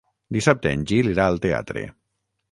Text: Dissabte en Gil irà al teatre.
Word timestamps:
Dissabte 0.35 0.71
en 0.77 0.85
Gil 0.91 1.09
irà 1.11 1.27
al 1.31 1.37
teatre. 1.43 1.83